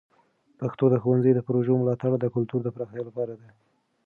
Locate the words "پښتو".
0.59-0.85